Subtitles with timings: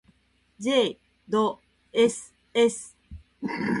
[0.59, 0.97] ｊ
[1.29, 2.95] ど ｓｓ